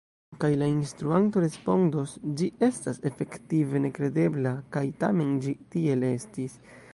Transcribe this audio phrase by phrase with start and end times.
[0.43, 6.59] Kaj la instruanto respondos: «ĝi estas efektive nekredebla, kaj tamen ĝi tiel estis!